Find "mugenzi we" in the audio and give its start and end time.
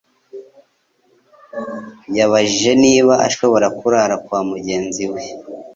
4.49-5.21